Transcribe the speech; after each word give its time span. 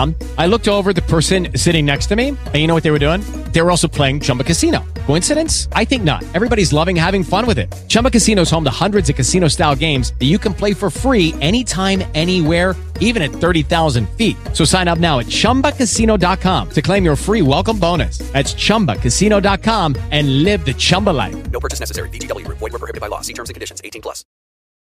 Um, 0.00 0.14
I 0.38 0.46
looked 0.46 0.68
over 0.68 0.90
at 0.90 0.96
the 0.96 1.02
person 1.02 1.48
sitting 1.56 1.86
next 1.86 2.06
to 2.06 2.16
me, 2.16 2.28
and 2.28 2.54
you 2.54 2.66
know 2.66 2.74
what 2.74 2.82
they 2.82 2.90
were 2.90 2.98
doing? 2.98 3.20
They 3.52 3.62
were 3.62 3.70
also 3.70 3.88
playing 3.88 4.20
Chumba 4.20 4.44
Casino. 4.44 4.84
Coincidence? 5.06 5.68
I 5.72 5.84
think 5.84 6.04
not. 6.04 6.22
Everybody's 6.34 6.72
loving 6.72 6.96
having 6.96 7.24
fun 7.24 7.46
with 7.46 7.58
it. 7.58 7.74
Chumba 7.88 8.10
Casino 8.10 8.42
is 8.42 8.50
home 8.50 8.64
to 8.64 8.70
hundreds 8.70 9.10
of 9.10 9.16
casino-style 9.16 9.76
games 9.76 10.14
that 10.18 10.26
you 10.26 10.38
can 10.38 10.54
play 10.54 10.72
for 10.72 10.90
free 10.90 11.34
anytime, 11.40 12.02
anywhere, 12.14 12.76
even 13.00 13.22
at 13.22 13.30
30,000 13.30 14.08
feet. 14.10 14.36
So 14.52 14.64
sign 14.64 14.86
up 14.88 14.98
now 14.98 15.18
at 15.18 15.26
ChumbaCasino.com 15.26 16.70
to 16.70 16.82
claim 16.82 17.04
your 17.04 17.16
free 17.16 17.42
welcome 17.42 17.78
bonus. 17.78 18.18
That's 18.32 18.54
ChumbaCasino.com 18.54 19.96
and 20.10 20.44
live 20.44 20.64
the 20.64 20.74
Chumba 20.74 21.10
life. 21.10 21.50
No 21.50 21.60
purchase 21.60 21.80
necessary. 21.80 22.08
VGW 22.10 22.46
Group. 22.46 22.58
Void 22.58 22.72
were 22.72 22.78
prohibited 22.78 23.00
by 23.00 23.08
law. 23.08 23.20
See 23.22 23.34
terms 23.34 23.50
and 23.50 23.54
conditions. 23.54 23.80
18 23.84 24.02
plus. 24.02 24.24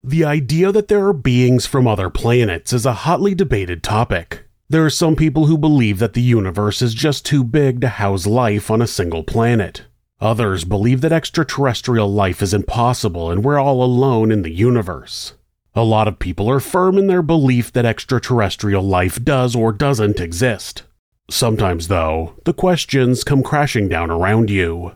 The 0.02 0.24
idea 0.24 0.70
that 0.70 0.88
there 0.88 1.06
are 1.06 1.14
beings 1.14 1.66
from 1.66 1.86
other 1.86 2.10
planets 2.10 2.72
is 2.72 2.86
a 2.86 2.92
hotly 2.92 3.34
debated 3.34 3.82
topic. 3.82 4.44
There 4.70 4.84
are 4.84 4.90
some 4.90 5.14
people 5.14 5.44
who 5.46 5.58
believe 5.58 5.98
that 5.98 6.14
the 6.14 6.22
universe 6.22 6.80
is 6.80 6.94
just 6.94 7.26
too 7.26 7.44
big 7.44 7.82
to 7.82 7.88
house 7.88 8.26
life 8.26 8.70
on 8.70 8.80
a 8.80 8.86
single 8.86 9.22
planet. 9.22 9.82
Others 10.22 10.64
believe 10.64 11.02
that 11.02 11.12
extraterrestrial 11.12 12.10
life 12.10 12.40
is 12.40 12.54
impossible 12.54 13.30
and 13.30 13.44
we're 13.44 13.58
all 13.58 13.82
alone 13.82 14.32
in 14.32 14.40
the 14.40 14.50
universe. 14.50 15.34
A 15.74 15.84
lot 15.84 16.08
of 16.08 16.18
people 16.18 16.48
are 16.48 16.60
firm 16.60 16.96
in 16.96 17.08
their 17.08 17.20
belief 17.20 17.72
that 17.72 17.84
extraterrestrial 17.84 18.82
life 18.82 19.22
does 19.22 19.54
or 19.54 19.70
doesn't 19.70 20.18
exist. 20.18 20.84
Sometimes, 21.28 21.88
though, 21.88 22.34
the 22.44 22.54
questions 22.54 23.22
come 23.22 23.42
crashing 23.42 23.88
down 23.88 24.10
around 24.10 24.48
you. 24.48 24.92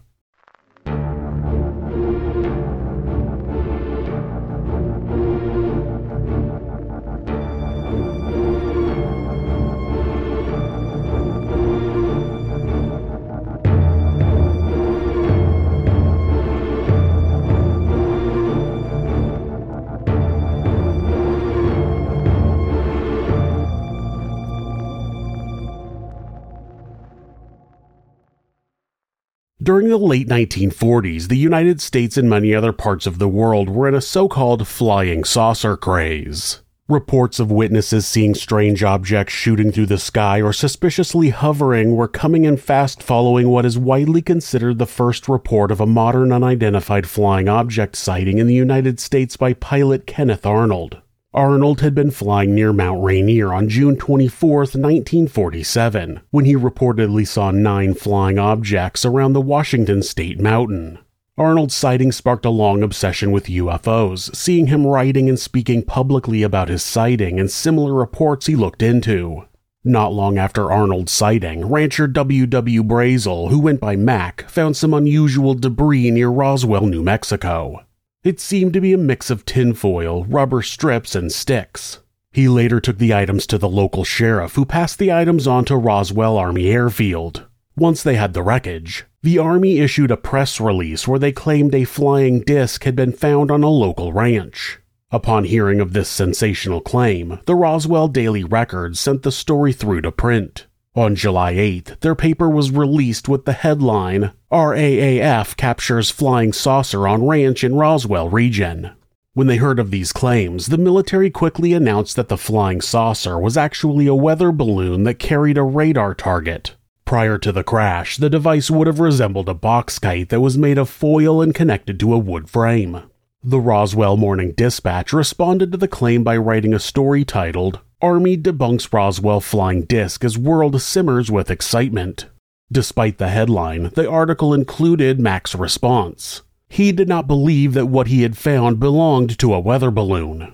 During 29.68 29.90
the 29.90 29.98
late 29.98 30.28
1940s, 30.28 31.28
the 31.28 31.36
United 31.36 31.82
States 31.82 32.16
and 32.16 32.26
many 32.26 32.54
other 32.54 32.72
parts 32.72 33.06
of 33.06 33.18
the 33.18 33.28
world 33.28 33.68
were 33.68 33.86
in 33.86 33.94
a 33.94 34.00
so 34.00 34.26
called 34.26 34.66
flying 34.66 35.24
saucer 35.24 35.76
craze. 35.76 36.62
Reports 36.88 37.38
of 37.38 37.50
witnesses 37.50 38.06
seeing 38.06 38.34
strange 38.34 38.82
objects 38.82 39.34
shooting 39.34 39.70
through 39.70 39.84
the 39.84 39.98
sky 39.98 40.40
or 40.40 40.54
suspiciously 40.54 41.28
hovering 41.28 41.94
were 41.96 42.08
coming 42.08 42.46
in 42.46 42.56
fast 42.56 43.02
following 43.02 43.50
what 43.50 43.66
is 43.66 43.76
widely 43.76 44.22
considered 44.22 44.78
the 44.78 44.86
first 44.86 45.28
report 45.28 45.70
of 45.70 45.82
a 45.82 45.86
modern 45.86 46.32
unidentified 46.32 47.06
flying 47.06 47.46
object 47.46 47.94
sighting 47.94 48.38
in 48.38 48.46
the 48.46 48.54
United 48.54 48.98
States 48.98 49.36
by 49.36 49.52
pilot 49.52 50.06
Kenneth 50.06 50.46
Arnold. 50.46 51.02
Arnold 51.34 51.82
had 51.82 51.94
been 51.94 52.10
flying 52.10 52.54
near 52.54 52.72
Mount 52.72 53.04
Rainier 53.04 53.52
on 53.52 53.68
June 53.68 53.96
24, 53.96 54.60
1947, 54.60 56.20
when 56.30 56.46
he 56.46 56.54
reportedly 56.54 57.28
saw 57.28 57.50
nine 57.50 57.92
flying 57.92 58.38
objects 58.38 59.04
around 59.04 59.34
the 59.34 59.40
Washington 59.42 60.02
State 60.02 60.40
Mountain. 60.40 60.98
Arnold's 61.36 61.74
sighting 61.74 62.12
sparked 62.12 62.46
a 62.46 62.50
long 62.50 62.82
obsession 62.82 63.30
with 63.30 63.44
UFOs, 63.44 64.34
seeing 64.34 64.68
him 64.68 64.86
writing 64.86 65.28
and 65.28 65.38
speaking 65.38 65.82
publicly 65.84 66.42
about 66.42 66.70
his 66.70 66.82
sighting 66.82 67.38
and 67.38 67.50
similar 67.50 67.92
reports 67.92 68.46
he 68.46 68.56
looked 68.56 68.82
into. 68.82 69.44
Not 69.84 70.14
long 70.14 70.38
after 70.38 70.72
Arnold's 70.72 71.12
sighting, 71.12 71.66
rancher 71.66 72.06
W. 72.08 72.46
W. 72.46 72.82
Brazel, 72.82 73.50
who 73.50 73.60
went 73.60 73.80
by 73.80 73.96
Mac, 73.96 74.48
found 74.48 74.78
some 74.78 74.94
unusual 74.94 75.52
debris 75.52 76.10
near 76.10 76.30
Roswell, 76.30 76.86
New 76.86 77.02
Mexico. 77.02 77.84
It 78.24 78.40
seemed 78.40 78.72
to 78.72 78.80
be 78.80 78.92
a 78.92 78.98
mix 78.98 79.30
of 79.30 79.44
tinfoil, 79.44 80.24
rubber 80.24 80.62
strips, 80.62 81.14
and 81.14 81.30
sticks. 81.30 82.00
He 82.32 82.48
later 82.48 82.80
took 82.80 82.98
the 82.98 83.14
items 83.14 83.46
to 83.46 83.58
the 83.58 83.68
local 83.68 84.04
sheriff, 84.04 84.54
who 84.54 84.64
passed 84.64 84.98
the 84.98 85.12
items 85.12 85.46
on 85.46 85.64
to 85.64 85.76
Roswell 85.76 86.36
Army 86.36 86.68
Airfield. 86.68 87.46
Once 87.76 88.02
they 88.02 88.16
had 88.16 88.34
the 88.34 88.42
wreckage, 88.42 89.06
the 89.22 89.38
Army 89.38 89.78
issued 89.78 90.10
a 90.10 90.16
press 90.16 90.60
release 90.60 91.08
where 91.08 91.18
they 91.18 91.32
claimed 91.32 91.74
a 91.74 91.84
flying 91.84 92.40
disc 92.40 92.84
had 92.84 92.94
been 92.94 93.12
found 93.12 93.50
on 93.50 93.62
a 93.62 93.68
local 93.68 94.12
ranch. 94.12 94.78
Upon 95.10 95.44
hearing 95.44 95.80
of 95.80 95.92
this 95.92 96.08
sensational 96.08 96.80
claim, 96.80 97.40
the 97.46 97.56
Roswell 97.56 98.08
Daily 98.08 98.44
Record 98.44 98.96
sent 98.96 99.24
the 99.24 99.32
story 99.32 99.72
through 99.72 100.02
to 100.02 100.12
print. 100.12 100.67
On 100.98 101.14
July 101.14 101.54
8th, 101.54 102.00
their 102.00 102.16
paper 102.16 102.50
was 102.50 102.72
released 102.72 103.28
with 103.28 103.44
the 103.44 103.52
headline 103.52 104.32
RAAF 104.50 105.56
captures 105.56 106.10
flying 106.10 106.52
saucer 106.52 107.06
on 107.06 107.24
ranch 107.24 107.62
in 107.62 107.76
Roswell 107.76 108.28
region. 108.28 108.90
When 109.32 109.46
they 109.46 109.58
heard 109.58 109.78
of 109.78 109.92
these 109.92 110.12
claims, 110.12 110.66
the 110.66 110.76
military 110.76 111.30
quickly 111.30 111.72
announced 111.72 112.16
that 112.16 112.28
the 112.28 112.36
flying 112.36 112.80
saucer 112.80 113.38
was 113.38 113.56
actually 113.56 114.08
a 114.08 114.14
weather 114.16 114.50
balloon 114.50 115.04
that 115.04 115.20
carried 115.20 115.56
a 115.56 115.62
radar 115.62 116.16
target. 116.16 116.74
Prior 117.04 117.38
to 117.38 117.52
the 117.52 117.62
crash, 117.62 118.16
the 118.16 118.28
device 118.28 118.68
would 118.68 118.88
have 118.88 118.98
resembled 118.98 119.48
a 119.48 119.54
box 119.54 120.00
kite 120.00 120.30
that 120.30 120.40
was 120.40 120.58
made 120.58 120.78
of 120.78 120.90
foil 120.90 121.40
and 121.40 121.54
connected 121.54 122.00
to 122.00 122.12
a 122.12 122.18
wood 122.18 122.50
frame. 122.50 123.02
The 123.44 123.60
Roswell 123.60 124.16
Morning 124.16 124.50
Dispatch 124.50 125.12
responded 125.12 125.70
to 125.70 125.78
the 125.78 125.86
claim 125.86 126.24
by 126.24 126.36
writing 126.36 126.74
a 126.74 126.80
story 126.80 127.24
titled 127.24 127.78
Army 128.00 128.36
debunks 128.36 128.92
Roswell 128.92 129.40
flying 129.40 129.82
disc 129.82 130.24
as 130.24 130.38
world 130.38 130.80
simmers 130.80 131.32
with 131.32 131.50
excitement. 131.50 132.26
Despite 132.70 133.18
the 133.18 133.26
headline, 133.26 133.90
the 133.94 134.08
article 134.08 134.54
included 134.54 135.18
Mac's 135.18 135.56
response. 135.56 136.42
He 136.68 136.92
did 136.92 137.08
not 137.08 137.26
believe 137.26 137.74
that 137.74 137.86
what 137.86 138.06
he 138.06 138.22
had 138.22 138.36
found 138.36 138.78
belonged 138.78 139.36
to 139.40 139.52
a 139.52 139.58
weather 139.58 139.90
balloon. 139.90 140.52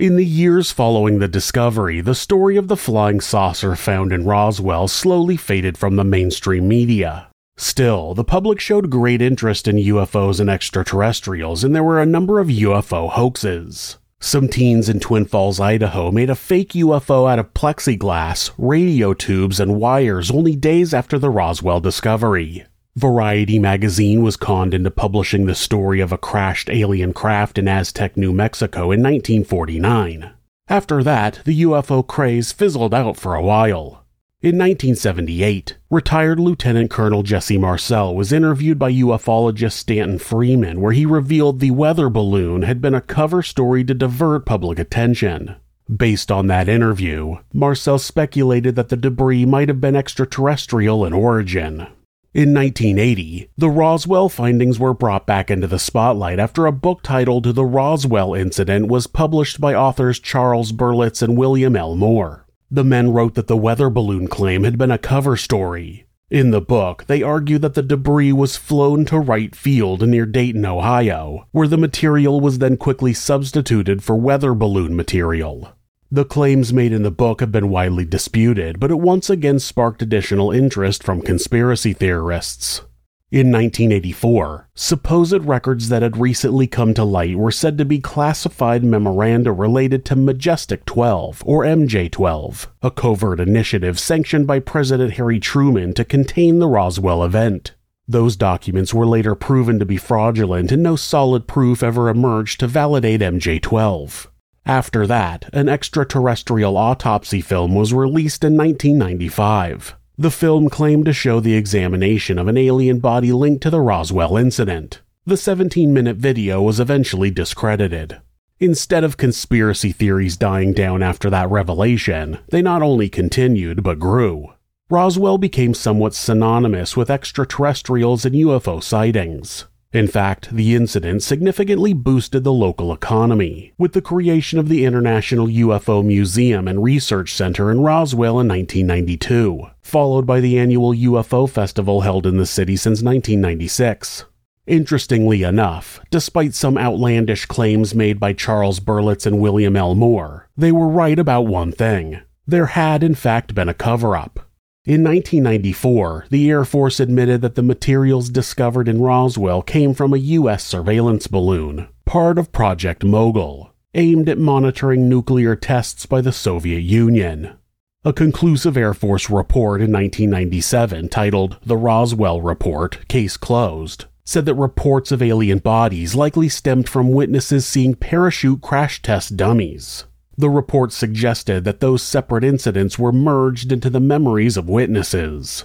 In 0.00 0.16
the 0.16 0.26
years 0.26 0.72
following 0.72 1.20
the 1.20 1.28
discovery, 1.28 2.00
the 2.00 2.14
story 2.14 2.56
of 2.56 2.66
the 2.66 2.76
flying 2.76 3.20
saucer 3.20 3.76
found 3.76 4.12
in 4.12 4.24
Roswell 4.24 4.88
slowly 4.88 5.36
faded 5.36 5.78
from 5.78 5.94
the 5.94 6.02
mainstream 6.02 6.66
media. 6.66 7.28
Still, 7.56 8.14
the 8.14 8.24
public 8.24 8.58
showed 8.58 8.90
great 8.90 9.22
interest 9.22 9.68
in 9.68 9.76
UFOs 9.76 10.40
and 10.40 10.50
extraterrestrials, 10.50 11.62
and 11.62 11.72
there 11.72 11.84
were 11.84 12.00
a 12.00 12.06
number 12.06 12.40
of 12.40 12.48
UFO 12.48 13.10
hoaxes. 13.10 13.98
Some 14.22 14.48
teens 14.48 14.90
in 14.90 15.00
Twin 15.00 15.24
Falls, 15.24 15.58
Idaho 15.58 16.10
made 16.10 16.28
a 16.28 16.34
fake 16.34 16.72
UFO 16.74 17.28
out 17.28 17.38
of 17.38 17.54
plexiglass, 17.54 18.50
radio 18.58 19.14
tubes, 19.14 19.58
and 19.58 19.80
wires 19.80 20.30
only 20.30 20.54
days 20.54 20.92
after 20.92 21.18
the 21.18 21.30
Roswell 21.30 21.80
discovery. 21.80 22.66
Variety 22.96 23.58
magazine 23.58 24.22
was 24.22 24.36
conned 24.36 24.74
into 24.74 24.90
publishing 24.90 25.46
the 25.46 25.54
story 25.54 26.00
of 26.00 26.12
a 26.12 26.18
crashed 26.18 26.68
alien 26.68 27.14
craft 27.14 27.56
in 27.56 27.66
Aztec, 27.66 28.14
New 28.14 28.32
Mexico 28.32 28.90
in 28.92 29.02
1949. 29.02 30.30
After 30.68 31.02
that, 31.02 31.40
the 31.46 31.62
UFO 31.62 32.06
craze 32.06 32.52
fizzled 32.52 32.92
out 32.92 33.16
for 33.16 33.34
a 33.34 33.42
while. 33.42 33.99
In 34.42 34.56
1978, 34.56 35.76
retired 35.90 36.40
Lieutenant 36.40 36.90
Colonel 36.90 37.22
Jesse 37.22 37.58
Marcel 37.58 38.14
was 38.14 38.32
interviewed 38.32 38.78
by 38.78 38.90
ufologist 38.90 39.72
Stanton 39.72 40.18
Friedman, 40.18 40.80
where 40.80 40.94
he 40.94 41.04
revealed 41.04 41.60
the 41.60 41.72
weather 41.72 42.08
balloon 42.08 42.62
had 42.62 42.80
been 42.80 42.94
a 42.94 43.02
cover 43.02 43.42
story 43.42 43.84
to 43.84 43.92
divert 43.92 44.46
public 44.46 44.78
attention. 44.78 45.56
Based 45.94 46.32
on 46.32 46.46
that 46.46 46.70
interview, 46.70 47.36
Marcel 47.52 47.98
speculated 47.98 48.76
that 48.76 48.88
the 48.88 48.96
debris 48.96 49.44
might 49.44 49.68
have 49.68 49.78
been 49.78 49.94
extraterrestrial 49.94 51.04
in 51.04 51.12
origin. 51.12 51.86
In 52.32 52.54
1980, 52.54 53.50
the 53.58 53.68
Roswell 53.68 54.30
findings 54.30 54.78
were 54.78 54.94
brought 54.94 55.26
back 55.26 55.50
into 55.50 55.66
the 55.66 55.78
spotlight 55.78 56.38
after 56.38 56.64
a 56.64 56.72
book 56.72 57.02
titled 57.02 57.44
The 57.44 57.64
Roswell 57.66 58.32
Incident 58.32 58.88
was 58.88 59.06
published 59.06 59.60
by 59.60 59.74
authors 59.74 60.18
Charles 60.18 60.72
Berlitz 60.72 61.20
and 61.20 61.36
William 61.36 61.76
L. 61.76 61.94
Moore. 61.94 62.46
The 62.70 62.84
men 62.84 63.12
wrote 63.12 63.34
that 63.34 63.48
the 63.48 63.56
weather 63.56 63.90
balloon 63.90 64.28
claim 64.28 64.62
had 64.62 64.78
been 64.78 64.92
a 64.92 64.98
cover 64.98 65.36
story. 65.36 66.06
In 66.30 66.52
the 66.52 66.60
book, 66.60 67.06
they 67.08 67.20
argue 67.20 67.58
that 67.58 67.74
the 67.74 67.82
debris 67.82 68.32
was 68.32 68.56
flown 68.56 69.04
to 69.06 69.18
Wright 69.18 69.52
Field 69.56 70.06
near 70.06 70.24
Dayton, 70.24 70.64
Ohio, 70.64 71.48
where 71.50 71.66
the 71.66 71.76
material 71.76 72.40
was 72.40 72.58
then 72.58 72.76
quickly 72.76 73.12
substituted 73.12 74.04
for 74.04 74.14
weather 74.14 74.54
balloon 74.54 74.94
material. 74.94 75.72
The 76.12 76.24
claims 76.24 76.72
made 76.72 76.92
in 76.92 77.02
the 77.02 77.10
book 77.10 77.40
have 77.40 77.50
been 77.50 77.68
widely 77.68 78.04
disputed, 78.04 78.78
but 78.78 78.92
it 78.92 79.00
once 79.00 79.28
again 79.28 79.58
sparked 79.58 80.02
additional 80.02 80.52
interest 80.52 81.02
from 81.02 81.22
conspiracy 81.22 81.92
theorists. 81.92 82.82
In 83.32 83.52
1984, 83.52 84.70
supposed 84.74 85.44
records 85.44 85.88
that 85.88 86.02
had 86.02 86.16
recently 86.16 86.66
come 86.66 86.94
to 86.94 87.04
light 87.04 87.36
were 87.36 87.52
said 87.52 87.78
to 87.78 87.84
be 87.84 88.00
classified 88.00 88.82
memoranda 88.82 89.52
related 89.52 90.04
to 90.06 90.16
Majestic 90.16 90.84
12, 90.84 91.40
or 91.46 91.62
MJ 91.62 92.10
12, 92.10 92.68
a 92.82 92.90
covert 92.90 93.38
initiative 93.38 94.00
sanctioned 94.00 94.48
by 94.48 94.58
President 94.58 95.12
Harry 95.12 95.38
Truman 95.38 95.94
to 95.94 96.04
contain 96.04 96.58
the 96.58 96.66
Roswell 96.66 97.22
event. 97.22 97.76
Those 98.08 98.34
documents 98.34 98.92
were 98.92 99.06
later 99.06 99.36
proven 99.36 99.78
to 99.78 99.86
be 99.86 99.96
fraudulent, 99.96 100.72
and 100.72 100.82
no 100.82 100.96
solid 100.96 101.46
proof 101.46 101.84
ever 101.84 102.08
emerged 102.08 102.58
to 102.58 102.66
validate 102.66 103.20
MJ 103.20 103.62
12. 103.62 104.28
After 104.66 105.06
that, 105.06 105.48
an 105.52 105.68
extraterrestrial 105.68 106.76
autopsy 106.76 107.42
film 107.42 107.76
was 107.76 107.94
released 107.94 108.42
in 108.42 108.56
1995. 108.56 109.94
The 110.20 110.30
film 110.30 110.68
claimed 110.68 111.06
to 111.06 111.14
show 111.14 111.40
the 111.40 111.54
examination 111.54 112.38
of 112.38 112.46
an 112.46 112.58
alien 112.58 112.98
body 112.98 113.32
linked 113.32 113.62
to 113.62 113.70
the 113.70 113.80
Roswell 113.80 114.36
incident. 114.36 115.00
The 115.24 115.38
17 115.38 115.94
minute 115.94 116.18
video 116.18 116.60
was 116.60 116.78
eventually 116.78 117.30
discredited. 117.30 118.20
Instead 118.58 119.02
of 119.02 119.16
conspiracy 119.16 119.92
theories 119.92 120.36
dying 120.36 120.74
down 120.74 121.02
after 121.02 121.30
that 121.30 121.50
revelation, 121.50 122.38
they 122.50 122.60
not 122.60 122.82
only 122.82 123.08
continued 123.08 123.82
but 123.82 123.98
grew. 123.98 124.52
Roswell 124.90 125.38
became 125.38 125.72
somewhat 125.72 126.12
synonymous 126.12 126.98
with 126.98 127.08
extraterrestrials 127.08 128.26
and 128.26 128.34
UFO 128.34 128.82
sightings. 128.82 129.64
In 129.92 130.06
fact, 130.06 130.54
the 130.54 130.76
incident 130.76 131.20
significantly 131.24 131.92
boosted 131.92 132.44
the 132.44 132.52
local 132.52 132.92
economy, 132.92 133.72
with 133.76 133.92
the 133.92 134.00
creation 134.00 134.60
of 134.60 134.68
the 134.68 134.84
International 134.84 135.48
UFO 135.48 136.04
Museum 136.04 136.68
and 136.68 136.84
Research 136.84 137.34
Center 137.34 137.72
in 137.72 137.80
Roswell 137.80 138.38
in 138.38 138.46
1992, 138.46 139.66
followed 139.82 140.26
by 140.26 140.38
the 140.38 140.56
annual 140.60 140.94
UFO 140.94 141.50
festival 141.50 142.02
held 142.02 142.24
in 142.24 142.36
the 142.36 142.46
city 142.46 142.76
since 142.76 143.02
1996. 143.02 144.26
Interestingly 144.68 145.42
enough, 145.42 145.98
despite 146.10 146.54
some 146.54 146.78
outlandish 146.78 147.46
claims 147.46 147.92
made 147.92 148.20
by 148.20 148.32
Charles 148.32 148.78
Berlitz 148.78 149.26
and 149.26 149.40
William 149.40 149.74
L. 149.74 149.96
Moore, 149.96 150.48
they 150.56 150.70
were 150.70 150.86
right 150.86 151.18
about 151.18 151.48
one 151.48 151.72
thing. 151.72 152.20
There 152.46 152.66
had, 152.66 153.02
in 153.02 153.16
fact, 153.16 153.56
been 153.56 153.68
a 153.68 153.74
cover 153.74 154.16
up. 154.16 154.49
In 154.86 155.04
1994, 155.04 156.28
the 156.30 156.48
Air 156.48 156.64
Force 156.64 157.00
admitted 157.00 157.42
that 157.42 157.54
the 157.54 157.62
materials 157.62 158.30
discovered 158.30 158.88
in 158.88 159.02
Roswell 159.02 159.60
came 159.60 159.92
from 159.92 160.14
a 160.14 160.18
U.S. 160.40 160.64
surveillance 160.64 161.26
balloon, 161.26 161.88
part 162.06 162.38
of 162.38 162.50
Project 162.50 163.04
Mogul, 163.04 163.74
aimed 163.92 164.26
at 164.26 164.38
monitoring 164.38 165.06
nuclear 165.06 165.54
tests 165.54 166.06
by 166.06 166.22
the 166.22 166.32
Soviet 166.32 166.80
Union. 166.80 167.58
A 168.06 168.14
conclusive 168.14 168.74
Air 168.74 168.94
Force 168.94 169.28
report 169.28 169.82
in 169.82 169.92
1997 169.92 171.10
titled 171.10 171.58
The 171.62 171.76
Roswell 171.76 172.40
Report, 172.40 173.06
Case 173.06 173.36
Closed, 173.36 174.06
said 174.24 174.46
that 174.46 174.54
reports 174.54 175.12
of 175.12 175.20
alien 175.20 175.58
bodies 175.58 176.14
likely 176.14 176.48
stemmed 176.48 176.88
from 176.88 177.12
witnesses 177.12 177.66
seeing 177.66 177.94
parachute 177.94 178.62
crash 178.62 179.02
test 179.02 179.36
dummies. 179.36 180.04
The 180.40 180.48
report 180.48 180.90
suggested 180.90 181.64
that 181.64 181.80
those 181.80 182.02
separate 182.02 182.44
incidents 182.44 182.98
were 182.98 183.12
merged 183.12 183.72
into 183.72 183.90
the 183.90 184.00
memories 184.00 184.56
of 184.56 184.70
witnesses. 184.70 185.64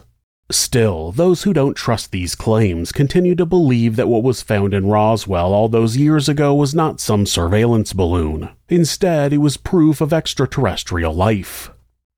Still, 0.51 1.13
those 1.13 1.43
who 1.43 1.53
don't 1.53 1.77
trust 1.77 2.11
these 2.11 2.35
claims 2.35 2.91
continue 2.91 3.35
to 3.35 3.45
believe 3.45 3.95
that 3.95 4.09
what 4.09 4.21
was 4.21 4.41
found 4.41 4.73
in 4.73 4.87
Roswell 4.87 5.53
all 5.53 5.69
those 5.69 5.95
years 5.95 6.27
ago 6.27 6.53
was 6.53 6.75
not 6.75 6.99
some 6.99 7.25
surveillance 7.25 7.93
balloon. 7.93 8.49
Instead, 8.67 9.31
it 9.31 9.37
was 9.37 9.55
proof 9.55 10.01
of 10.01 10.11
extraterrestrial 10.11 11.13
life. 11.13 11.71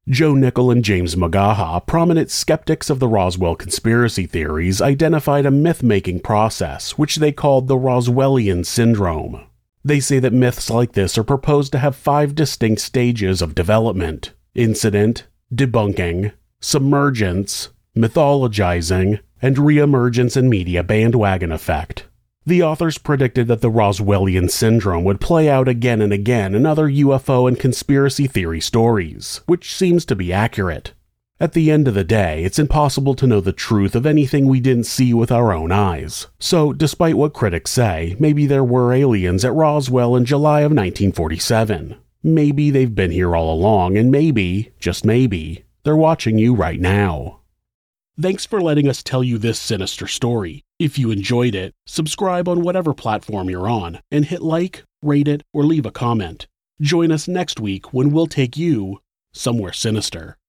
Joe 0.09 0.33
Nickell 0.33 0.71
and 0.71 0.83
James 0.83 1.13
McGaha, 1.13 1.85
prominent 1.85 2.31
skeptics 2.31 2.89
of 2.89 2.97
the 2.97 3.07
Roswell 3.07 3.55
conspiracy 3.55 4.25
theories, 4.25 4.81
identified 4.81 5.45
a 5.45 5.51
myth 5.51 5.83
making 5.83 6.21
process 6.21 6.97
which 6.97 7.17
they 7.17 7.31
called 7.31 7.67
the 7.67 7.77
Roswellian 7.77 8.65
syndrome. 8.65 9.43
They 9.87 10.01
say 10.01 10.19
that 10.19 10.33
myths 10.33 10.69
like 10.69 10.91
this 10.91 11.17
are 11.17 11.23
proposed 11.23 11.71
to 11.71 11.77
have 11.77 11.95
five 11.95 12.35
distinct 12.35 12.81
stages 12.81 13.41
of 13.41 13.55
development 13.55 14.33
incident, 14.53 15.27
debunking, 15.55 16.33
submergence, 16.59 17.69
mythologizing, 17.95 19.21
and 19.41 19.55
reemergence 19.55 20.35
and 20.35 20.49
media 20.49 20.83
bandwagon 20.83 21.53
effect. 21.53 22.05
The 22.45 22.61
authors 22.63 22.97
predicted 22.97 23.47
that 23.47 23.61
the 23.61 23.71
Roswellian 23.71 24.51
syndrome 24.51 25.05
would 25.05 25.21
play 25.21 25.47
out 25.47 25.69
again 25.69 26.01
and 26.01 26.11
again 26.11 26.53
in 26.53 26.65
other 26.65 26.89
UFO 26.89 27.47
and 27.47 27.57
conspiracy 27.57 28.27
theory 28.27 28.59
stories, 28.59 29.39
which 29.45 29.73
seems 29.73 30.03
to 30.07 30.17
be 30.17 30.33
accurate. 30.33 30.91
At 31.39 31.53
the 31.53 31.69
end 31.69 31.87
of 31.87 31.93
the 31.93 32.03
day, 32.03 32.43
it's 32.43 32.57
impossible 32.57 33.13
to 33.13 33.27
know 33.27 33.41
the 33.41 33.51
truth 33.51 33.93
of 33.93 34.07
anything 34.07 34.47
we 34.47 34.59
didn't 34.59 34.85
see 34.85 35.13
with 35.13 35.31
our 35.31 35.53
own 35.53 35.71
eyes. 35.71 36.25
So, 36.39 36.73
despite 36.73 37.15
what 37.15 37.33
critics 37.33 37.69
say, 37.69 38.15
maybe 38.19 38.47
there 38.47 38.63
were 38.63 38.91
aliens 38.91 39.45
at 39.45 39.53
Roswell 39.53 40.15
in 40.15 40.25
July 40.25 40.61
of 40.61 40.71
1947. 40.71 41.95
Maybe 42.23 42.71
they've 42.71 42.95
been 42.95 43.11
here 43.11 43.35
all 43.35 43.53
along, 43.53 43.99
and 43.99 44.09
maybe, 44.09 44.71
just 44.79 45.05
maybe, 45.05 45.63
they're 45.83 45.95
watching 45.95 46.39
you 46.39 46.55
right 46.55 46.79
now. 46.79 47.41
Thanks 48.19 48.47
for 48.47 48.59
letting 48.59 48.89
us 48.89 49.03
tell 49.03 49.23
you 49.23 49.37
this 49.37 49.59
sinister 49.59 50.07
story. 50.07 50.63
If 50.79 50.97
you 50.97 51.11
enjoyed 51.11 51.53
it, 51.53 51.75
subscribe 51.85 52.47
on 52.47 52.63
whatever 52.63 52.95
platform 52.95 53.47
you're 53.47 53.69
on, 53.69 53.99
and 54.09 54.25
hit 54.25 54.41
like, 54.41 54.85
rate 55.03 55.27
it, 55.27 55.43
or 55.53 55.63
leave 55.63 55.85
a 55.85 55.91
comment. 55.91 56.47
Join 56.81 57.11
us 57.11 57.27
next 57.27 57.59
week 57.59 57.93
when 57.93 58.11
we'll 58.11 58.25
take 58.25 58.57
you 58.57 59.01
somewhere 59.33 59.71
sinister. 59.71 60.39